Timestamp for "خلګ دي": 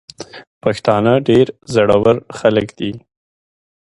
2.37-2.91